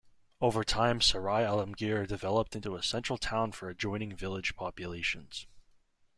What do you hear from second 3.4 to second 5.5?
for adjoining village populations.